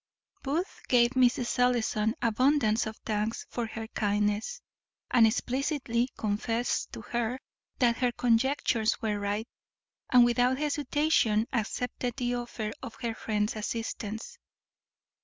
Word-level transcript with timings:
Booth 0.41 0.81
gave 0.87 1.11
Mrs. 1.11 1.59
Ellison 1.59 2.15
abundance 2.23 2.87
of 2.87 2.97
thanks 3.05 3.45
for 3.51 3.67
her 3.67 3.85
kindness, 3.89 4.59
and 5.11 5.27
explicitly 5.27 6.09
confessed 6.17 6.91
to 6.93 7.01
her 7.03 7.39
that 7.77 7.97
her 7.97 8.11
conjectures 8.11 8.99
were 9.03 9.19
right, 9.19 9.47
and, 10.11 10.25
without 10.25 10.57
hesitation, 10.57 11.45
accepted 11.53 12.15
the 12.17 12.33
offer 12.33 12.71
of 12.81 12.95
her 12.95 13.13
friend's 13.13 13.55
assistance. 13.55 14.39